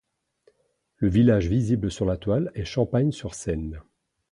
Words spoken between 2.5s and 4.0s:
est Champagne-sur-Seine.